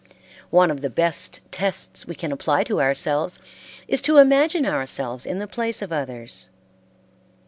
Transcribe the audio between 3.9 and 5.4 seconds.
to imagine ourselves in